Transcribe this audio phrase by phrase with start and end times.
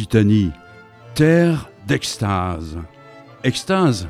[0.00, 0.50] Occitanie,
[1.14, 2.78] terre d'extase.
[3.44, 4.08] Extase,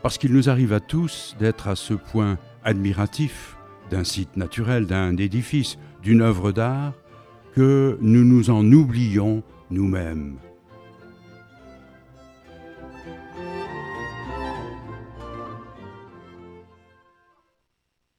[0.00, 3.56] parce qu'il nous arrive à tous d'être à ce point admiratifs
[3.90, 6.92] d'un site naturel, d'un édifice, d'une œuvre d'art,
[7.52, 10.36] que nous nous en oublions nous-mêmes.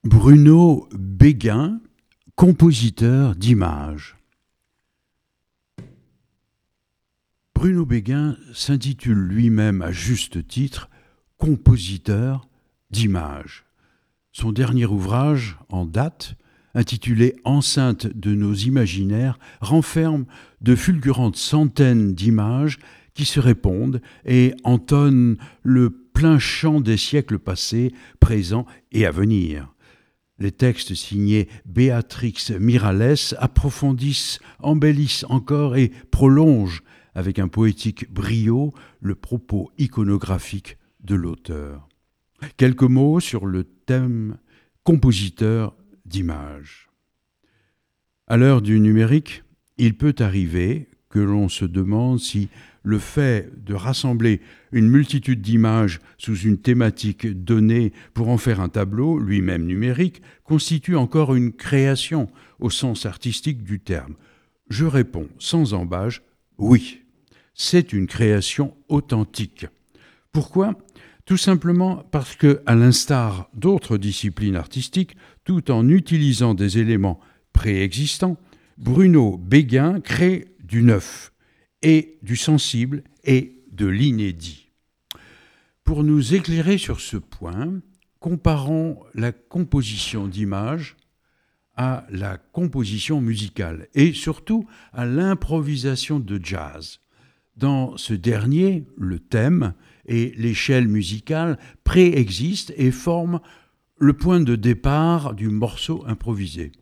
[0.04, 1.80] Bruno Béguin,
[2.36, 4.18] compositeur d'images.
[7.66, 10.88] Bruno Béguin s'intitule lui-même à juste titre
[11.40, 12.48] compositeur
[12.92, 13.66] d'images.
[14.32, 16.36] Son dernier ouvrage, en date,
[16.76, 20.26] intitulé Enceinte de nos imaginaires, renferme
[20.62, 22.78] de fulgurantes centaines d'images
[23.16, 29.74] qui se répondent et entonnent le plein chant des siècles passés, présents et à venir.
[30.38, 36.84] Les textes signés Béatrix Mirales approfondissent, embellissent encore et prolongent
[37.16, 41.88] avec un poétique brio le propos iconographique de l'auteur.
[42.58, 44.38] Quelques mots sur le thème
[44.84, 46.90] compositeur d'images.
[48.28, 49.44] À l'heure du numérique,
[49.78, 52.50] il peut arriver que l'on se demande si
[52.84, 54.42] le fait de rassembler
[54.72, 60.96] une multitude d'images sous une thématique donnée pour en faire un tableau, lui-même numérique, constitue
[60.96, 62.28] encore une création
[62.60, 64.16] au sens artistique du terme.
[64.70, 66.22] Je réponds sans embâge,
[66.58, 67.05] oui,
[67.56, 69.66] c'est une création authentique.
[70.32, 70.76] Pourquoi?
[71.26, 77.20] Tout simplement parce que, à l'instar d'autres disciplines artistiques, tout en utilisant des éléments
[77.54, 78.38] préexistants,
[78.78, 81.32] Bruno Béguin crée du neuf
[81.82, 84.70] et du sensible et de l'inédit.
[85.84, 87.80] Pour nous éclairer sur ce point,
[88.20, 90.98] comparons la composition d'images
[91.78, 97.00] à la composition musicale et surtout à l'improvisation de jazz.
[97.58, 99.74] Dans ce dernier, le thème
[100.06, 103.40] et l'échelle musicale préexistent et forment
[103.98, 106.74] le point de départ du morceau improvisé.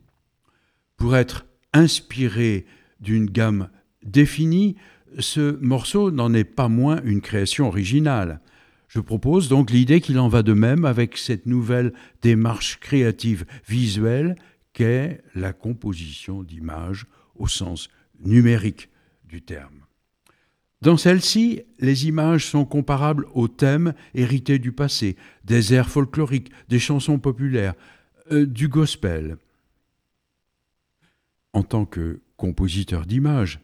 [0.98, 2.66] Pour être inspiré
[3.00, 3.70] d'une gamme
[4.04, 4.76] définie,
[5.20, 8.42] ce morceau n'en est pas moins une création originale.
[8.88, 14.36] Je propose donc l'idée qu'il en va de même avec cette nouvelle démarche créative visuelle
[14.74, 17.06] qu'est la composition d'images
[17.36, 17.90] au sens
[18.24, 18.90] numérique
[19.26, 19.83] du terme.
[20.84, 26.78] Dans celle-ci, les images sont comparables aux thèmes hérités du passé, des airs folkloriques, des
[26.78, 27.74] chansons populaires,
[28.34, 29.38] euh, du gospel.
[31.54, 33.62] En tant que compositeur d'images,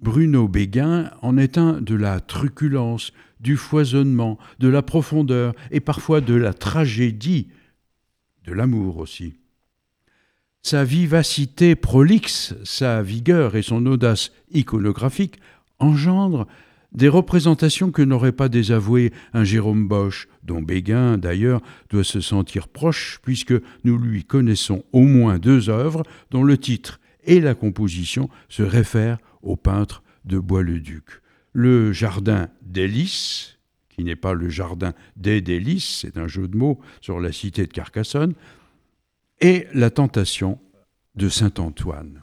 [0.00, 6.20] Bruno Béguin en est un de la truculence, du foisonnement, de la profondeur et parfois
[6.20, 7.48] de la tragédie,
[8.44, 9.34] de l'amour aussi.
[10.62, 15.40] Sa vivacité prolixe, sa vigueur et son audace iconographique
[15.80, 16.46] engendrent
[16.92, 22.68] des représentations que n'aurait pas désavouées un Jérôme Bosch, dont Béguin d'ailleurs doit se sentir
[22.68, 23.54] proche, puisque
[23.84, 29.18] nous lui connaissons au moins deux œuvres dont le titre et la composition se réfèrent
[29.42, 31.22] au peintre de Bois-le-Duc.
[31.52, 33.58] Le jardin d'Hélice,
[33.88, 37.66] qui n'est pas le jardin des délices, c'est un jeu de mots sur la cité
[37.66, 38.34] de Carcassonne,
[39.40, 40.58] et la tentation
[41.14, 42.22] de Saint-Antoine.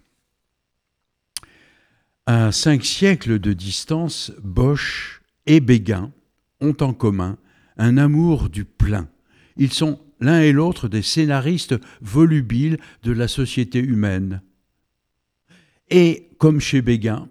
[2.29, 6.11] À cinq siècles de distance, Bosch et Béguin
[6.59, 7.37] ont en commun
[7.77, 9.07] un amour du plein.
[9.55, 14.41] Ils sont l'un et l'autre des scénaristes volubiles de la société humaine.
[15.89, 17.29] Et comme chez Béguin,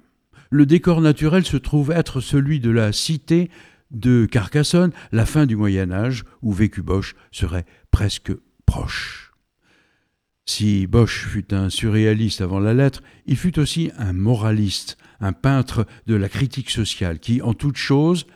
[0.49, 3.51] le décor naturel se trouve être celui de la cité
[3.91, 8.33] de Carcassonne, la fin du Moyen Âge, où vécu Bosch serait presque
[8.65, 9.26] proche.
[10.59, 15.87] Si Bosch fut un surréaliste avant la lettre, il fut aussi un moraliste, un peintre
[16.07, 18.27] de la critique sociale qui, en toute chose,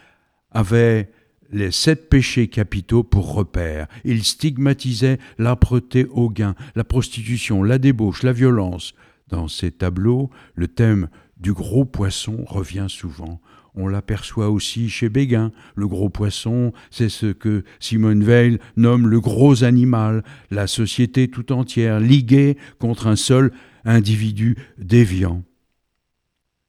[0.50, 1.12] avait
[1.50, 3.86] les sept péchés capitaux pour repère.
[4.04, 8.92] Il stigmatisait l'âpreté au gain, la prostitution, la débauche, la violence.
[9.28, 11.08] Dans ses tableaux, le thème
[11.38, 13.40] du gros poisson revient souvent.
[13.74, 15.52] On l'aperçoit aussi chez Béguin.
[15.74, 21.52] Le gros poisson, c'est ce que Simone Veil nomme le gros animal, la société tout
[21.52, 23.52] entière, liguée contre un seul
[23.84, 25.44] individu déviant.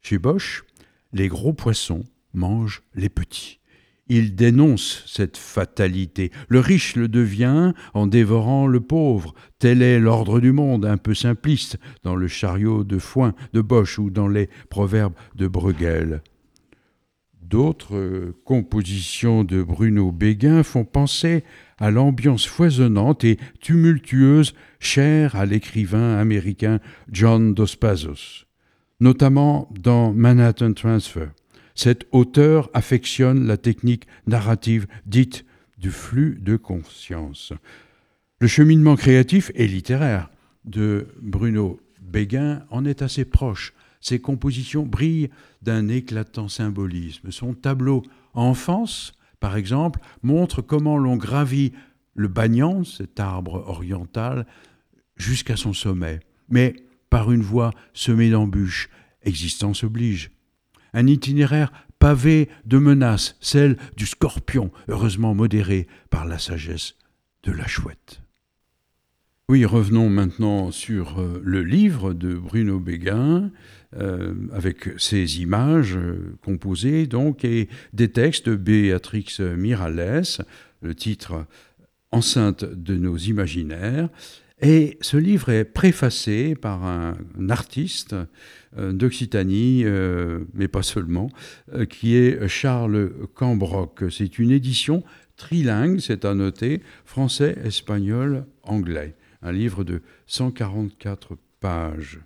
[0.02, 0.64] Chez Bosch,
[1.14, 2.04] les gros poissons
[2.34, 3.60] mangent les petits.
[4.08, 6.32] Il dénonce cette fatalité.
[6.50, 9.34] Le riche le devient en dévorant le pauvre.
[9.58, 14.00] Tel est l'ordre du monde, un peu simpliste, dans le chariot de foin de Bosch
[14.00, 16.24] ou dans les proverbes de Bruegel.
[17.52, 21.44] D'autres compositions de Bruno Béguin font penser
[21.80, 26.80] à l'ambiance foisonnante et tumultueuse chère à l'écrivain américain
[27.12, 28.46] John Dos Passos.
[29.02, 31.28] notamment dans Manhattan Transfer.
[31.76, 35.44] Cet auteur affectionne la technique narrative dite
[35.78, 37.52] du flux de conscience.
[38.40, 40.30] Le cheminement créatif et littéraire
[40.64, 43.74] de Bruno Béguin en est assez proche.
[44.02, 45.30] Ses compositions brillent
[45.62, 47.32] d'un éclatant symbolisme.
[47.32, 48.04] Son tableau
[48.34, 51.74] Enfance, par exemple, montre comment l'on gravit
[52.16, 54.46] le banyan, cet arbre oriental,
[55.16, 56.20] jusqu'à son sommet,
[56.50, 56.76] mais
[57.10, 58.90] par une voie semée d'embûches,
[59.24, 60.32] existence oblige.
[60.94, 66.96] Un itinéraire pavé de menaces, celle du scorpion, heureusement modérée par la sagesse
[67.44, 68.22] de la chouette.
[69.52, 73.52] Oui, revenons maintenant sur euh, le livre de Bruno Béguin,
[73.98, 80.24] euh, avec ses images euh, composées donc et des textes de Béatrix Miralles,
[80.82, 81.46] le titre
[82.12, 84.08] Enceinte de nos imaginaires.
[84.62, 87.18] Et ce livre est préfacé par un,
[87.50, 88.16] artiste
[88.78, 89.84] d'Occitanie,
[90.54, 91.30] mais pas seulement,
[91.90, 94.04] qui est Charles Cambroc.
[94.12, 95.04] C'est une édition
[95.36, 102.20] trilingue, c'est à noter, français, espagnol, anglais un livre de 144 pages.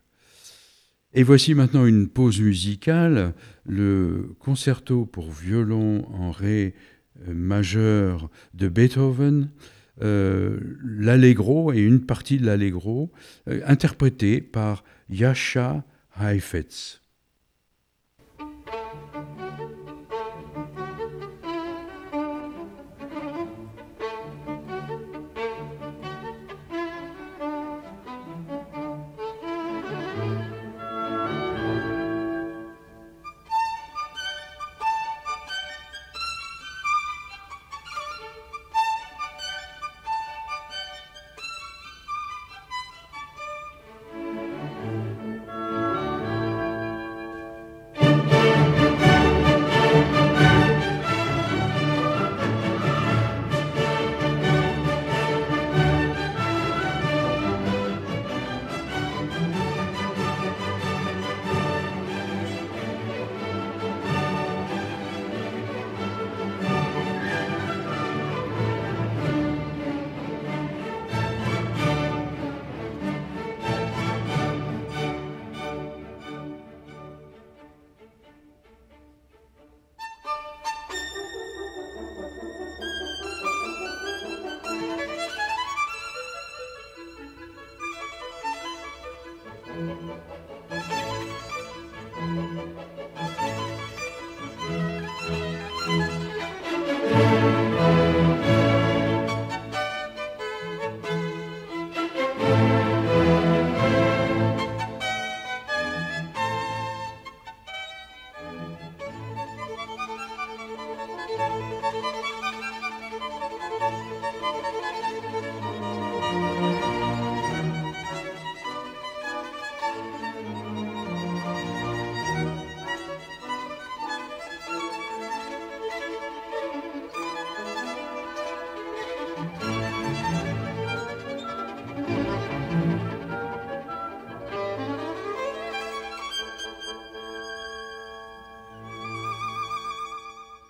[1.13, 3.33] Et voici maintenant une pause musicale,
[3.65, 6.75] le concerto pour violon en ré
[7.27, 9.49] euh, majeur de Beethoven,
[10.01, 13.13] euh, l'allegro et une partie de l'allegro,
[13.47, 15.85] euh, interprété par Yasha
[16.19, 17.01] Heifetz.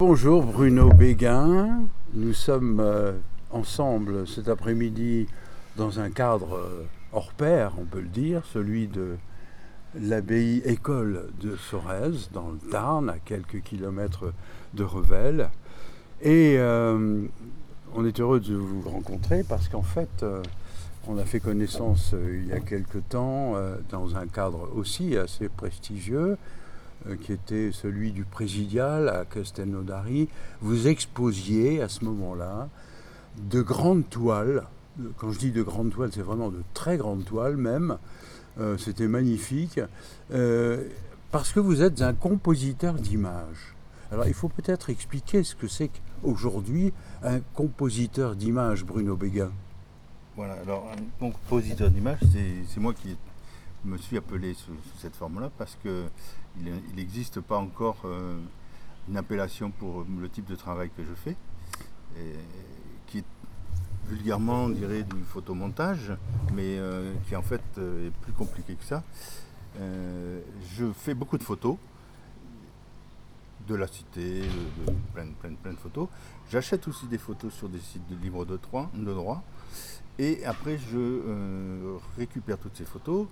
[0.07, 1.79] Bonjour Bruno Béguin,
[2.13, 3.13] nous sommes euh,
[3.49, 5.25] ensemble cet après-midi
[5.77, 9.15] dans un cadre euh, hors pair, on peut le dire, celui de
[9.99, 14.31] l'abbaye école de Sorèze, dans le Tarn, à quelques kilomètres
[14.75, 15.49] de Revel.
[16.21, 17.25] Et euh,
[17.95, 20.23] on est heureux de vous rencontrer parce qu'en fait,
[21.07, 23.55] on a fait connaissance il y a quelque temps
[23.89, 26.37] dans un cadre aussi assez prestigieux
[27.21, 30.27] qui était celui du présidial à Castelnaudary,
[30.61, 32.67] vous exposiez à ce moment-là
[33.37, 34.63] de grandes toiles.
[35.17, 37.97] Quand je dis de grandes toiles, c'est vraiment de très grandes toiles même.
[38.59, 39.79] Euh, c'était magnifique.
[40.33, 40.83] Euh,
[41.31, 43.75] parce que vous êtes un compositeur d'images.
[44.11, 49.51] Alors il faut peut-être expliquer ce que c'est qu'aujourd'hui un compositeur d'images, Bruno Béguin.
[50.37, 53.17] Voilà, alors un compositeur d'images, c'est moi qui
[53.83, 55.77] me suis appelé sous, cette forme-là parce
[56.55, 58.37] qu'il n'existe pas encore euh,
[59.09, 61.35] une appellation pour le type de travail que je fais,
[63.07, 63.25] qui est
[64.07, 66.13] vulgairement, dirait, du photomontage,
[66.53, 69.03] mais euh, qui en fait euh, est plus compliqué que ça.
[69.77, 71.77] je fais beaucoup de photos,
[73.67, 76.07] de la cité, de, plein, plein, plein de photos.
[76.49, 78.59] J'achète aussi des photos sur des sites de livres de.
[78.93, 79.43] De droit
[80.17, 83.27] et après, je récupère toutes ces photos,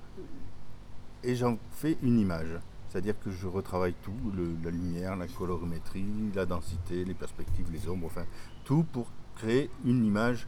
[1.23, 2.59] et j'en fais une image.
[2.93, 7.89] C'est-à-dire que je retravaille tout, le- la lumière, la colorimétrie, la densité, les perspectives, les
[7.89, 8.25] ombres, enfin
[8.65, 10.45] tout pour créer une image.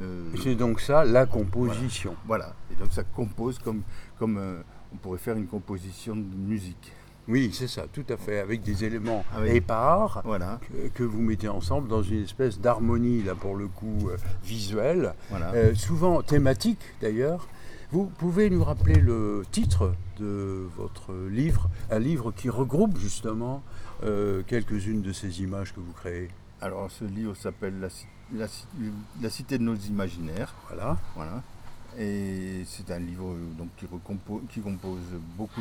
[0.00, 2.14] euh, C'est donc ça la composition.
[2.24, 2.54] voilà.
[2.70, 3.82] Et donc ça compose comme,
[4.16, 4.62] comme euh,
[4.94, 6.92] on pourrait faire une composition de musique.
[7.26, 10.60] Oui, c'est ça, tout à fait, avec des éléments Avec- épars Voilà.
[10.68, 15.14] que, que vous mettez ensemble dans une espèce d'harmonie, là pour le coup, euh, visuelle,
[15.30, 15.52] voilà.
[15.54, 17.48] euh, souvent thématique d'ailleurs.
[17.92, 23.62] Vous pouvez nous rappeler le titre de votre livre, un livre qui regroupe justement
[24.02, 26.28] euh, quelques-unes de ces images que vous créez.
[26.62, 27.88] Alors ce livre s'appelle la,
[28.34, 28.66] la Ci-
[29.20, 30.54] La cité de nos imaginaires.
[30.68, 30.96] Voilà.
[31.16, 31.42] Voilà.
[31.98, 33.84] Et c'est un livre euh, donc, qui,
[34.48, 35.00] qui compose
[35.36, 35.60] beaucoup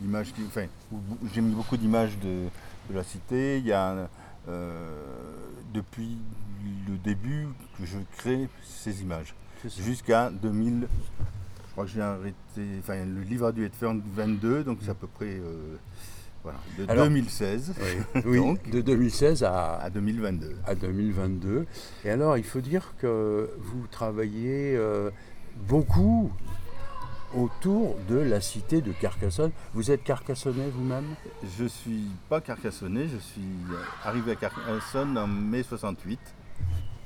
[0.00, 0.32] d'images.
[0.46, 0.66] Enfin,
[1.34, 2.44] j'ai mis beaucoup d'images de,
[2.90, 3.58] de la cité.
[3.58, 4.08] Il y a
[4.48, 4.88] euh,
[5.74, 6.16] depuis
[6.88, 9.34] le début que je crée ces images.
[9.80, 10.86] Jusqu'à 2000.
[11.70, 12.34] Je crois que j'ai arrêté.
[12.80, 15.26] Enfin, le livre a dû être fait en 22, donc c'est à peu près.
[15.38, 15.76] euh,
[16.42, 17.74] voilà, de Alors- 2016
[18.14, 18.70] Oui, oui, Donc.
[18.70, 20.56] de 2016 à, à 2022.
[20.66, 21.66] à 2022.
[22.04, 25.10] Et alors, il faut dire que vous travaillez euh,
[25.68, 26.32] beaucoup
[27.36, 29.52] autour de la cité de Carcassonne.
[29.74, 31.04] Vous êtes carcassonnais vous-même?
[31.58, 33.42] Je suis pas carcassonné, je suis
[34.04, 36.18] arrivé à Carcassonne en mai 68,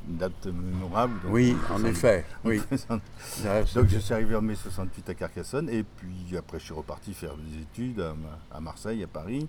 [0.08, 1.14] une date mémorable.
[1.23, 2.25] donc, Oui, en effet.
[2.44, 2.61] Oui.
[3.75, 7.14] Donc je suis arrivé en mai 68 à Carcassonne et puis après je suis reparti
[7.14, 9.49] faire des études à, Ma- à Marseille, à Paris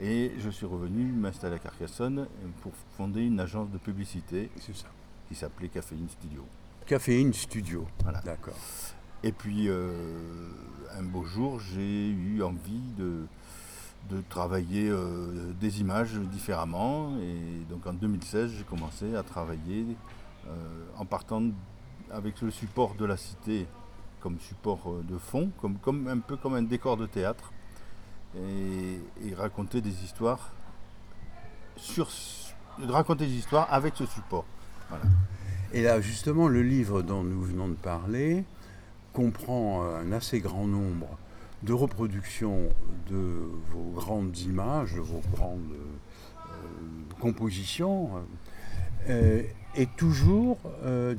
[0.00, 2.26] et je suis revenu m'installer à Carcassonne
[2.62, 4.88] pour fonder une agence de publicité ça.
[5.28, 6.44] qui s'appelait Caféine Studio.
[6.86, 7.86] Caféine Studio.
[8.02, 8.20] Voilà.
[8.22, 8.58] D'accord.
[9.22, 9.92] Et puis euh,
[10.98, 13.24] un beau jour, j'ai eu envie de,
[14.10, 17.16] de travailler euh, des images différemment.
[17.20, 19.86] Et donc en 2016, j'ai commencé à travailler
[20.46, 21.42] euh, en partant
[22.10, 23.66] avec le support de la cité
[24.20, 27.52] comme support euh, de fond, comme, comme, un peu comme un décor de théâtre,
[28.36, 30.52] et, raconter des histoires
[31.76, 32.08] sur
[32.88, 34.46] raconter des histoires avec ce support.
[35.74, 38.44] Et là, justement, le livre dont nous venons de parler
[39.12, 41.18] comprend un assez grand nombre
[41.62, 42.68] de reproductions
[43.08, 46.40] de vos grandes images, de vos grandes euh,
[47.20, 48.10] compositions,
[49.08, 49.42] euh,
[49.76, 51.14] et toujours euh,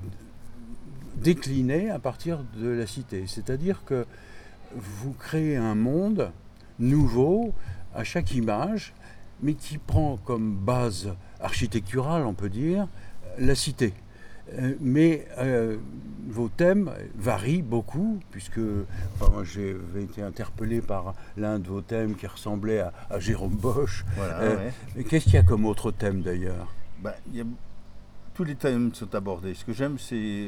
[1.15, 3.25] déclinées à partir de la cité.
[3.27, 4.05] C'est-à-dire que
[4.75, 6.31] vous créez un monde
[6.79, 7.53] nouveau
[7.95, 8.93] à chaque image,
[9.41, 12.87] mais qui prend comme base architecturale, on peut dire,
[13.37, 13.93] la cité.
[14.51, 15.77] Euh, mais euh,
[16.27, 18.59] vos thèmes varient beaucoup, puisque
[19.19, 24.03] enfin, j'avais été interpellé par l'un de vos thèmes qui ressemblait à, à Jérôme Bosch.
[24.17, 25.03] Voilà, Euh, ouais.
[25.05, 26.67] Qu'est-ce qu'il y a comme autre thème d'ailleurs?
[27.01, 27.45] Ben, il y a-
[28.33, 29.53] tous les thèmes sont abordés.
[29.53, 30.47] Ce que j'aime, c'est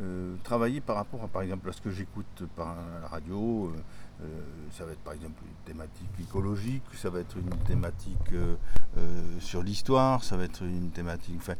[0.00, 3.72] euh, travailler par rapport à, par exemple, à ce que j'écoute par la radio.
[4.20, 4.24] Euh,
[4.72, 8.56] ça va être par exemple une thématique écologique, ça va être une thématique euh,
[8.96, 11.54] euh, sur l'histoire, ça va être une thématique, enfin,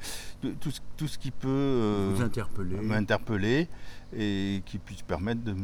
[0.61, 2.15] tout, ce, tout ce qui peut
[2.83, 3.69] m'interpeller
[4.13, 5.55] et qui puisse permettre de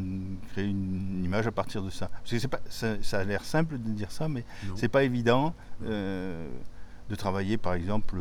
[0.52, 2.08] créer une image à partir de ça.
[2.08, 4.44] Parce que pas, ça, ça a l'air simple de dire ça, mais
[4.76, 8.18] c'est pas évident de travailler par exemple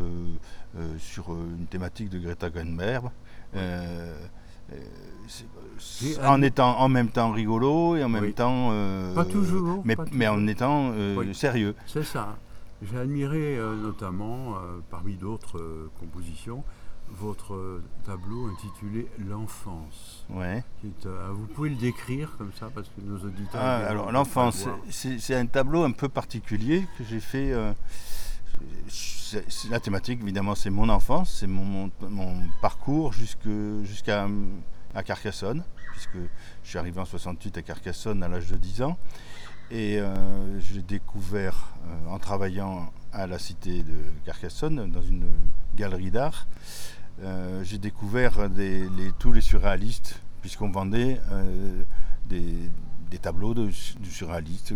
[0.97, 3.11] sur une thématique de Greta Thunberg.
[6.23, 8.33] En admi- étant en même temps rigolo et en même Oui.
[8.33, 11.33] temps euh, Pas toujours, mais, pas mais en étant euh, Oui.
[11.35, 12.35] sérieux C'est ça.
[12.81, 16.63] J'ai admiré euh, notamment, euh, parmi d'autres euh, compositions,
[17.17, 20.25] votre euh, tableau intitulé L'enfance.
[20.29, 20.63] ouais.
[20.81, 23.61] qui est, euh, vous pouvez le décrire comme ça parce que nos auditeurs.
[23.61, 27.51] Ah, alors l'enfance, c'est un tableau un peu particulier que j'ai fait.
[29.69, 31.89] La thématique, évidemment, c'est mon enfance, c'est mon,
[32.61, 34.27] parcours jusqu'à
[35.05, 36.17] Carcassonne, puisque
[36.63, 38.97] je suis arrivé en 68 à Carcassonne à l'âge de 10 ans.
[39.71, 45.25] Et euh, j'ai découvert, euh, en travaillant à la cité de Carcassonne, dans une
[45.75, 46.47] galerie d'art,
[47.23, 48.33] euh, j'ai découvert
[49.19, 51.19] tous les surréalistes, puisqu'on vendait
[52.25, 52.69] des,
[53.13, 54.73] des tableaux de, du surréaliste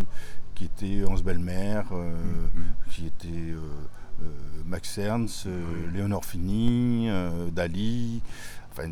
[0.53, 2.11] qui étaient Hans Belmer, euh,
[2.55, 2.63] Mhm.
[2.91, 3.57] qui étaient euh,
[4.23, 4.25] euh,
[4.65, 5.91] Max Ernst, Oui.
[5.93, 7.09] Léonore Fini,
[7.51, 8.21] Dali,
[8.71, 8.91] enfin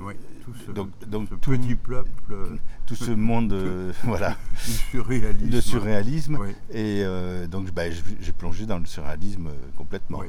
[0.00, 5.50] Oui, tout ce, donc, donc ce tout, petit peuple tout ce monde euh, voilà, surréalisme.
[5.50, 6.38] de surréalisme.
[6.40, 10.20] Oui, Et euh, donc ben, j'ai- plongé dans le surréalisme complètement.
[10.20, 10.28] oui.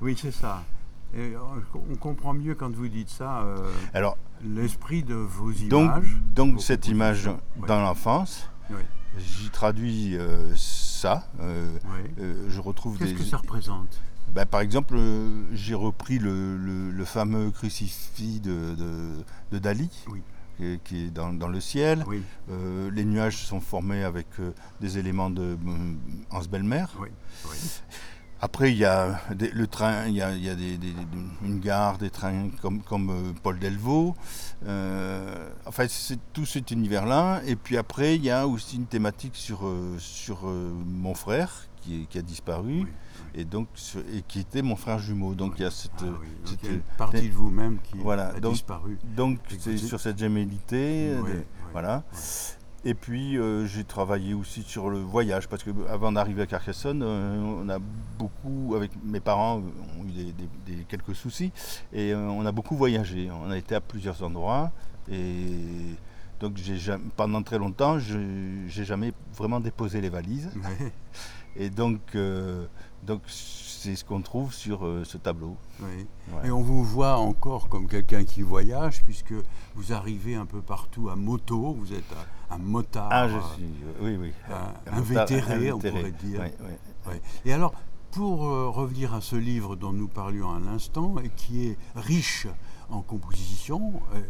[0.00, 0.64] Oui, c'est ça.
[1.16, 1.32] Et
[1.90, 3.56] on comprend mieux quand vous dites ça euh,
[3.94, 6.16] Alors, l'esprit de vos images.
[6.34, 7.28] donc, cette image.
[7.56, 8.76] Oui, dans l'enfance, oui,
[9.18, 11.26] j'y traduis euh, ça.
[11.40, 12.10] euh, oui.
[12.20, 13.16] euh, je retrouve Qu'est-ce des.
[13.16, 14.00] que ça représente?
[14.34, 19.88] Ben, par exemple, euh, j'ai repris le, le- le fameux crucifix de, de- de Dali,
[20.58, 22.04] qui, qui est dans, dans le ciel.
[22.50, 25.56] Euh, les nuages sont formés avec euh, des éléments de euh,
[26.30, 26.84] Hans Belmer.
[28.40, 30.78] Après, il y a des- le train, il y a, il y a des-
[31.44, 34.14] une gare, des trains comme, comme euh, Paul Delvaux.
[34.66, 37.40] Euh, enfin, c'est tout cet univers-là.
[37.46, 42.02] Et puis après, il y a aussi une thématique sur, euh, sur mon frère qui,
[42.02, 42.82] est- qui a disparu.
[42.84, 42.86] Oui,
[43.34, 43.68] Et, donc,
[44.14, 45.34] et qui était mon frère jumeau.
[45.34, 45.90] Donc il y a cette.
[46.00, 48.52] Ah oui, donc cette- il y a une partie de vous-même qui Voilà, a donc-
[48.54, 48.98] disparu.
[49.16, 51.14] donc c'est sur cette gémellité.
[51.72, 52.04] Voilà.
[52.84, 57.02] Et puis euh, j'ai travaillé aussi sur le voyage parce que avant d'arriver à Carcassonne,
[57.02, 57.78] euh, on a
[58.18, 59.56] beaucoup, avec mes parents,
[60.00, 61.52] ont eu des, des- des- quelques soucis
[61.92, 63.30] et euh, on a beaucoup voyagé.
[63.32, 64.70] On a été à plusieurs endroits
[65.10, 65.56] et
[66.40, 68.18] donc jamais- pendant très longtemps, je
[68.68, 70.86] j'ai jamais vraiment déposé les valises Oui,
[71.56, 72.64] et donc euh,
[73.02, 75.56] donc c'est ce qu'on trouve sur euh, ce tableau.
[75.80, 76.06] oui.
[76.32, 76.46] Ouais.
[76.48, 79.34] Et on vous voit encore comme quelqu'un qui voyage, puisque
[79.74, 83.40] vous arrivez un peu partout à moto, vous êtes un, un motard, Ah, je euh,
[83.54, 83.64] suis,
[84.00, 84.32] oui, oui.
[84.50, 85.00] un, un
[85.72, 86.42] on pourrait dire.
[87.44, 87.72] Et alors,
[88.10, 92.46] pour euh, revenir à ce livre dont nous parlions à l'instant, et qui est riche
[92.90, 94.20] en composition, euh,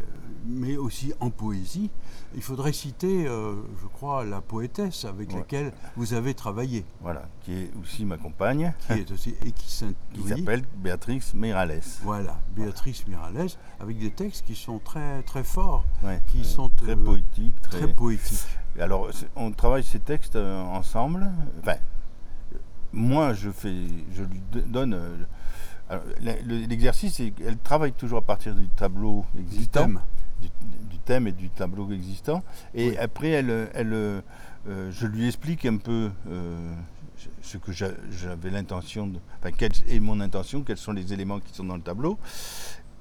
[0.45, 1.89] mais aussi en poésie,
[2.35, 5.37] il faudrait citer, euh, je crois, la poétesse avec Ouais.
[5.37, 9.69] laquelle vous avez travaillé, Voilà, qui est aussi ma compagne, qui est aussi et qui
[10.27, 11.81] s'appelle Béatrix Meirales.
[12.03, 13.47] voilà, Béatrice Miralles,
[13.79, 17.61] avec des textes qui sont très très forts, Ouais, qui sont très euh, poétiques.
[17.61, 17.79] Très...
[17.79, 18.45] très poétiques.
[18.79, 21.29] Alors, on travaille ces textes ensemble.
[21.61, 21.75] Enfin,
[22.93, 23.75] moi, je fais,
[24.13, 24.97] je lui do- donne.
[26.21, 30.01] L'exercice, qu'elle travaille toujours à partir du tableau Du existant, thème.
[30.41, 30.47] du,
[30.89, 32.43] du thème et du tableau existant.
[32.73, 32.97] Et Oui.
[32.97, 34.21] après, elle, elle, euh,
[34.91, 36.73] je lui explique un peu euh,
[37.41, 39.19] ce que j'a- j'avais l'intention de.
[39.39, 42.17] Enfin, quelle est mon intention, quels sont les éléments qui sont dans le tableau.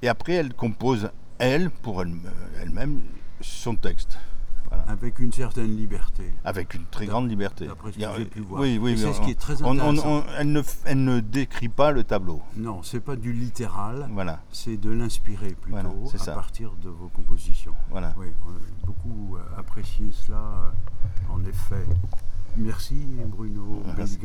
[0.03, 3.01] Et après, elle compose, elle, pour elle- euh, elle-même,
[3.41, 4.19] son texte.
[4.69, 4.85] Voilà.
[4.89, 6.33] Avec une certaine liberté.
[6.45, 7.67] Avec une très grande liberté.
[7.67, 8.61] d'après ce que j'ai pu voir.
[8.61, 10.09] Oui, oui, c'est ce qui est très on- on- intéressant.
[10.19, 12.43] on- elle, ne, elle ne décrit pas le tableau.
[12.57, 16.33] Non, c'est pas du littéral, Voilà, c'est de l'inspirer plutôt Voilà, c'est à ça.
[16.35, 17.75] partir de vos compositions.
[17.91, 18.15] voilà.
[18.19, 21.87] Oui, on a beaucoup euh, apprécié cela, euh, en effet.
[22.57, 24.19] Merci Bruno Merci.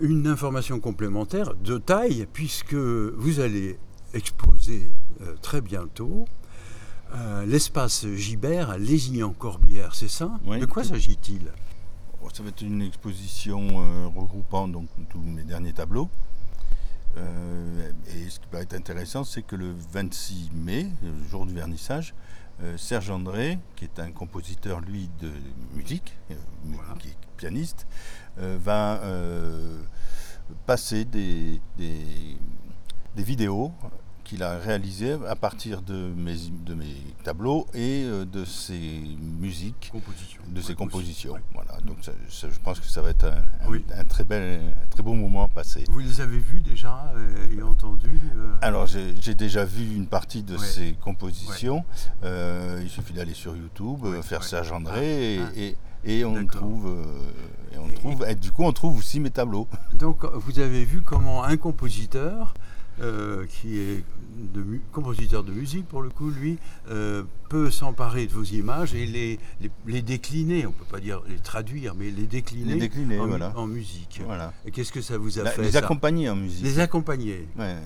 [0.00, 3.78] Une information complémentaire de taille, puisque vous allez
[4.14, 4.86] exposer
[5.22, 6.24] euh, très bientôt
[7.14, 10.30] euh, l'espace Gibert à Lézignan-Corbière, c'est ça?
[10.46, 10.60] Oui.
[10.60, 11.52] De quoi s'agit-il?
[12.22, 16.08] Bon, Ça va être une exposition euh, regroupant donc tous mes derniers tableaux.
[17.16, 22.14] Et ce qui va être intéressant, c'est que le 26 mai, le jour du vernissage,
[22.76, 25.30] Serge André, qui est un compositeur, lui, de
[25.74, 26.16] musique,
[26.64, 26.94] Voilà.
[27.00, 27.86] qui est pianiste,
[28.38, 29.78] euh, va euh,
[30.66, 32.36] passer des, des,
[33.16, 33.72] des vidéos
[34.24, 39.00] qu'il a réalisées à partir de mes, de mes tableaux et euh, de ses
[39.40, 40.42] musiques Composition.
[40.46, 41.32] de ses compositions.
[41.32, 41.40] ouais.
[41.54, 43.82] Voilà, donc ça- ça- je pense que ça va être un, un- Oui.
[43.94, 45.84] un très bel, un très beau moment passé.
[45.88, 50.42] Vous les avez vus déjà euh, et entendus euh, Alors j'ai déjà vu une partie
[50.42, 50.66] de Ouais.
[50.66, 51.82] ces compositions.
[52.22, 54.46] Euh, il suffit d'aller sur YouTube, faire ouais.
[54.46, 55.50] Serge André et, Ah.
[55.56, 56.86] et- et on trouve.
[56.88, 58.24] euh, et on Et- trouve.
[58.28, 59.68] et du coup, on trouve aussi mes tableaux.
[59.94, 62.54] Donc vous avez vu comment un compositeur,
[63.00, 64.04] euh, qui est
[64.54, 66.58] de compositeur de musique pour le coup, lui,
[66.90, 71.00] euh, peut s'emparer de vos images et les, les, les décliner, on ne peut pas
[71.00, 73.52] dire les traduire, mais les décliner, Les décliner, en, mu- voilà.
[73.56, 74.20] en musique.
[74.24, 74.52] Voilà.
[74.64, 76.64] Et qu'est-ce que ça vous a La- fait les ça accompagner en musique.
[76.64, 77.48] Les accompagner.
[77.58, 77.76] Ouais.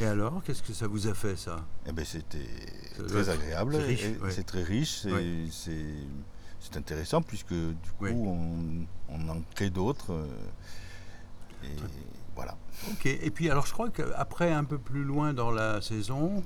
[0.00, 1.64] Et alors, qu'est-ce que ça vous a fait ça?
[1.88, 2.38] Eh ben, c'était
[3.06, 3.78] très agréable.
[3.96, 4.42] c'est ouais.
[4.44, 5.06] Très riche.
[5.50, 5.70] C'est.
[6.72, 8.10] C'est- intéressant puisque du coup, Oui.
[8.12, 10.12] on, on en crée d'autres.
[10.12, 10.26] euh,
[11.64, 11.68] et
[12.34, 12.56] voilà.
[12.90, 13.06] Ok.
[13.06, 16.42] Et puis alors, je crois qu'après, un peu plus loin dans la saison,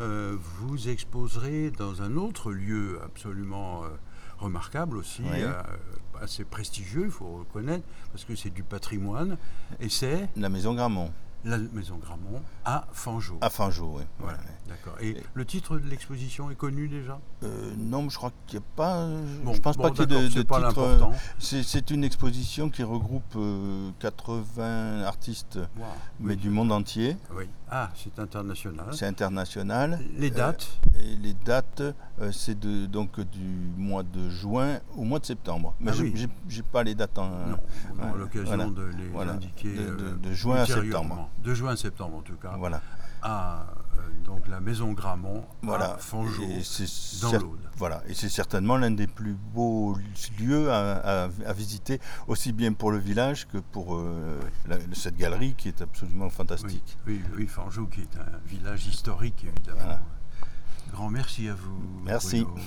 [0.00, 3.88] euh, vous exposerez dans un autre lieu absolument euh,
[4.38, 5.42] remarquable aussi, Oui.
[6.20, 9.36] assez prestigieux, il faut reconnaître, parce que c'est du patrimoine,
[9.80, 11.12] et c'est La maison Gramont,
[11.44, 13.38] la maison Gramont à Fangeau.
[13.40, 13.94] à Fangeau.
[13.98, 14.02] oui.
[14.18, 14.44] Voilà, Ouais.
[14.68, 14.94] d'accord.
[15.00, 17.18] Et Et- le titre de l'exposition est connu déjà?
[17.42, 18.96] Euh, non, je crois qu'il n'y a pas.
[18.98, 20.80] euh, Bon, je pense bon, pas qu'il y ait de, de c'est pas titre.
[20.80, 21.00] euh.
[21.38, 25.84] C'est une exposition qui regroupe euh, 80 artistes, Wow.
[26.20, 26.36] mais Oui.
[26.36, 27.16] du monde entier.
[27.34, 27.44] Oui.
[27.70, 28.86] Ah, c'est international.
[28.92, 29.98] C'est international.
[30.18, 30.78] Les Euh, dates?
[31.00, 31.92] Et les dates, euh,
[32.32, 33.44] c'est de, donc du
[33.76, 35.74] mois de juin au mois de septembre.
[35.80, 36.28] Mais Ah je oui.
[36.48, 37.28] j'ai pas les dates en.
[37.28, 37.56] Non,
[37.94, 39.32] on aura ouais, l'occasion voilà, de les voilà.
[39.32, 41.30] indiquer De- de- euh, de juin à septembre.
[41.42, 42.54] De juin à septembre en tout cas.
[42.58, 42.80] Voilà.
[43.22, 43.66] À
[44.24, 45.94] donc la maison Gramont voilà.
[45.94, 46.62] à Fangeau, Et
[47.22, 47.60] dans l'Aude.
[47.76, 49.96] Voilà, et c'est certainement l'un des plus beaux
[50.40, 55.16] lieux à, à- à visiter, aussi bien pour le village que pour euh, la- cette
[55.16, 56.96] galerie qui est absolument Oui, fantastique.
[57.06, 59.80] oui, oui, Fangeau qui est un village historique évidemment.
[59.80, 60.00] Voilà.
[61.12, 61.78] Merci à vous.
[62.04, 62.42] Merci.
[62.44, 62.60] Bruno.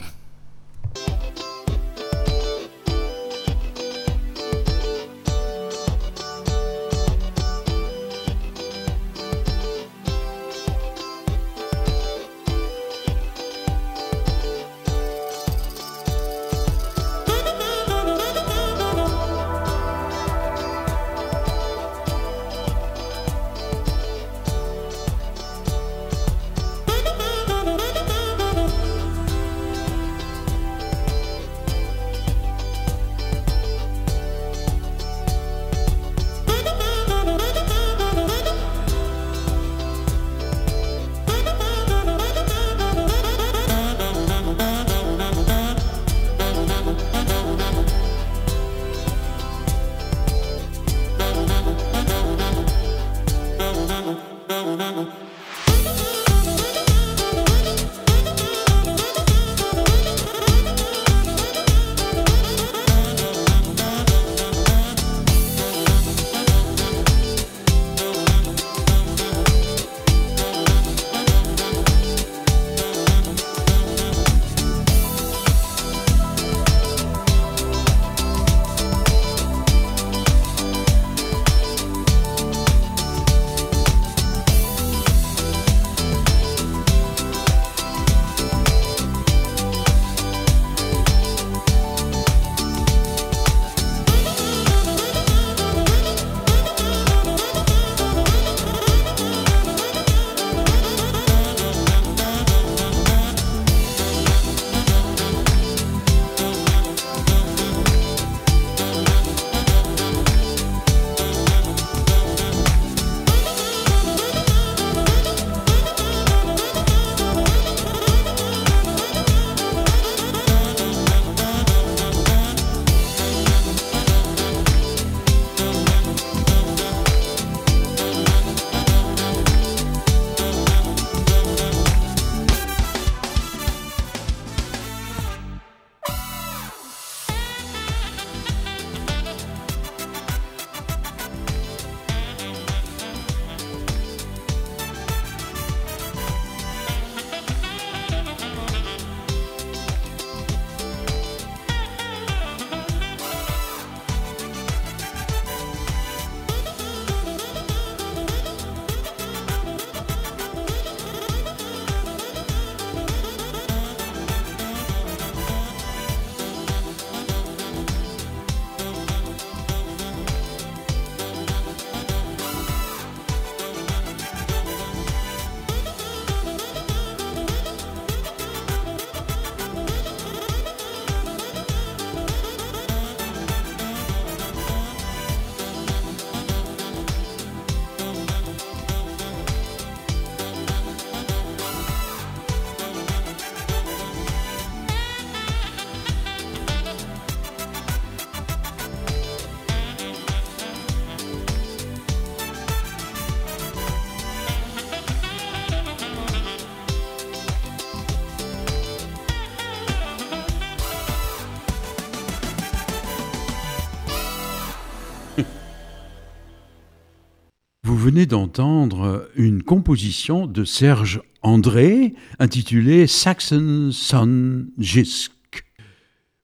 [218.06, 225.32] Venez d'entendre une composition de Serge André intitulée Saxon Son Jisk.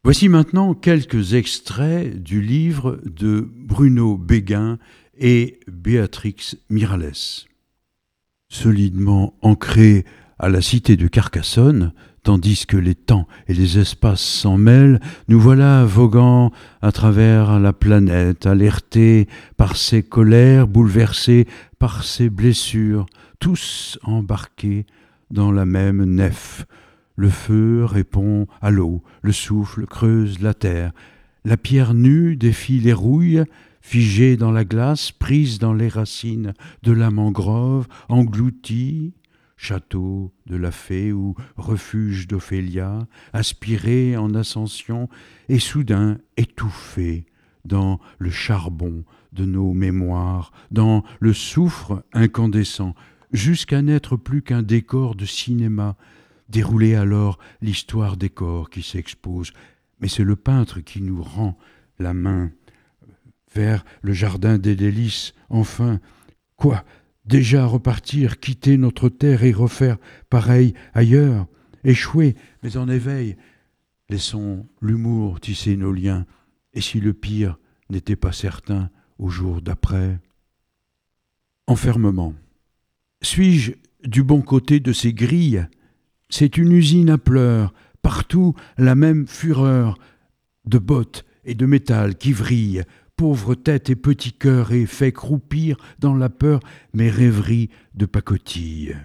[0.03, 4.79] Voici maintenant quelques extraits du livre de Bruno Béguin
[5.19, 7.45] et Béatrix Miralles.
[8.49, 10.03] Solidement ancré
[10.39, 11.93] à la cité de Carcassonne,
[12.23, 17.73] tandis que les temps et les espaces s'en mêlent, nous voilà voguant à travers la
[17.73, 21.47] planète, alertés par ses colères, bouleversés
[21.79, 23.05] par ses blessures,
[23.39, 24.85] tous embarqués
[25.31, 26.65] dans la même nef.
[27.15, 30.91] Le feu répond à l'eau, le souffle creuse la terre,
[31.43, 33.43] la pierre nue défie les rouilles,
[33.81, 36.53] figée dans la glace, prise dans les racines
[36.83, 39.13] de la mangrove, engloutie,
[39.61, 45.07] château de la fée ou refuge d'Ophélia, aspiré en ascension
[45.49, 47.27] et soudain étouffé
[47.63, 52.95] dans le charbon de nos mémoires, dans le soufre incandescent,
[53.33, 55.95] jusqu'à n'être plus qu'un décor de cinéma,
[56.49, 59.53] dérouler alors l'histoire des corps qui s'exposent.
[59.99, 61.55] Mais c'est le peintre qui nous rend
[61.99, 62.49] la main
[63.53, 65.99] vers le jardin des délices, enfin.
[66.55, 66.83] Quoi?
[67.25, 69.97] Déjà repartir, quitter notre terre et refaire
[70.29, 71.47] pareil ailleurs
[71.83, 73.37] Échouer, mais en éveil.
[74.09, 76.25] Laissons l'humour tisser nos liens,
[76.73, 77.57] et si le pire
[77.89, 80.19] n'était pas certain au jour d'après
[81.67, 82.33] Enfermement.
[83.21, 83.71] Suis-je
[84.03, 85.67] du bon côté de ces grilles?
[86.29, 89.97] C'est une usine à pleurs, partout la même fureur
[90.65, 92.83] de bottes et de métal qui vrille,
[93.21, 96.59] pauvre tête et petit cœur, et fait croupir dans la peur
[96.95, 98.97] mes rêveries de pacotille.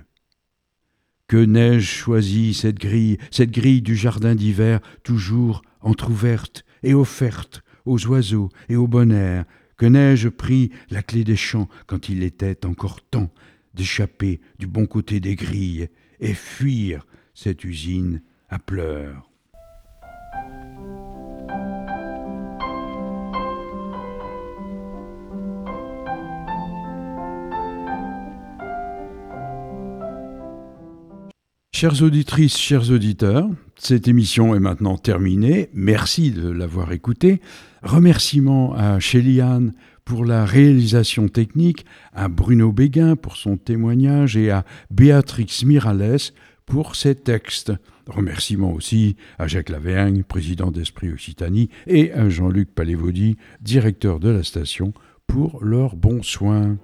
[1.28, 8.06] Que n'ai-je choisi cette grille, cette grille du jardin d'hiver, toujours entr'ouverte et offerte aux
[8.06, 9.44] oiseaux et au bon air,
[9.76, 13.30] que n'ai-je pris la clé des champs quand il était encore temps
[13.74, 19.30] d'échapper du bon côté des grilles et fuir cette usine à pleurs?
[31.78, 35.68] Chères auditrices, chers auditeurs, cette émission est maintenant terminée.
[35.74, 37.42] Merci de l'avoir écoutée.
[37.82, 39.74] Remerciements à Chéliane
[40.06, 41.84] pour la réalisation technique,
[42.14, 46.16] à Bruno Béguin pour son témoignage et à Béatrix Mirales
[46.64, 47.74] pour ses textes.
[48.06, 54.44] Remerciements aussi à Jacques Lavergne, président d'Esprit Occitanie, et à Jean-Luc Palévaudy, directeur de la
[54.44, 54.94] station,
[55.26, 56.78] pour leurs bons soins.